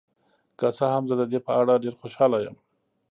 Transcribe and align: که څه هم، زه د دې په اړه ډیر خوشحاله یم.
که 0.59 0.67
څه 0.77 0.85
هم، 0.93 1.03
زه 1.09 1.15
د 1.21 1.23
دې 1.31 1.39
په 1.47 1.51
اړه 1.61 1.81
ډیر 1.83 1.93
خوشحاله 2.01 2.37
یم. 2.45 2.55